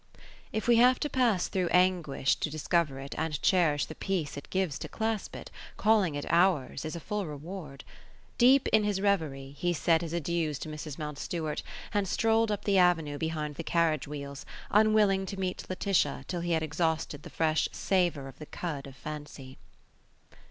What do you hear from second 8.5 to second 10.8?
in his reverie, he said his adieus to